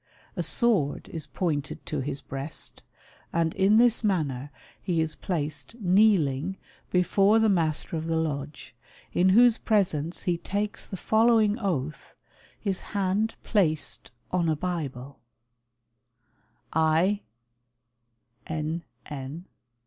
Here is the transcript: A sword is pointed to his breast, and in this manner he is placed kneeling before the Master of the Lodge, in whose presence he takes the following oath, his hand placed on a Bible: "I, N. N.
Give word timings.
A 0.35 0.41
sword 0.41 1.09
is 1.09 1.27
pointed 1.27 1.85
to 1.85 1.99
his 1.99 2.21
breast, 2.21 2.81
and 3.31 3.53
in 3.53 3.77
this 3.77 4.03
manner 4.03 4.49
he 4.81 4.99
is 4.99 5.13
placed 5.13 5.75
kneeling 5.79 6.57
before 6.89 7.37
the 7.37 7.47
Master 7.49 7.95
of 7.97 8.07
the 8.07 8.17
Lodge, 8.17 8.73
in 9.13 9.29
whose 9.29 9.59
presence 9.59 10.23
he 10.23 10.39
takes 10.39 10.87
the 10.87 10.97
following 10.97 11.59
oath, 11.59 12.15
his 12.59 12.79
hand 12.97 13.35
placed 13.43 14.09
on 14.31 14.49
a 14.49 14.55
Bible: 14.55 15.19
"I, 16.73 17.19
N. 18.47 18.83
N. 19.05 19.45